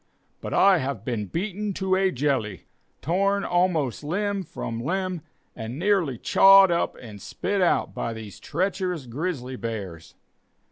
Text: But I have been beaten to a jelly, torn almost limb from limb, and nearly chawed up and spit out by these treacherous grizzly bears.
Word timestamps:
But 0.41 0.51
I 0.51 0.79
have 0.79 1.05
been 1.05 1.27
beaten 1.27 1.75
to 1.75 1.93
a 1.95 2.09
jelly, 2.11 2.65
torn 3.03 3.43
almost 3.43 4.03
limb 4.03 4.41
from 4.41 4.81
limb, 4.83 5.21
and 5.55 5.77
nearly 5.77 6.17
chawed 6.17 6.71
up 6.71 6.95
and 6.99 7.21
spit 7.21 7.61
out 7.61 7.93
by 7.93 8.11
these 8.11 8.39
treacherous 8.39 9.05
grizzly 9.05 9.57
bears. 9.57 10.15